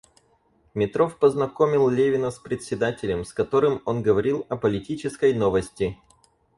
[0.73, 5.95] Метров познакомил Левина с председателем, с которым он говорил о политической новости.